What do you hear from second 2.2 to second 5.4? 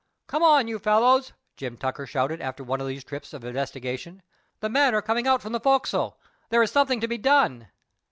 after one of these trips of investigation. "The men are coming